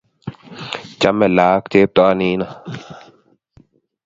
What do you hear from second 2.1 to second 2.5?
nino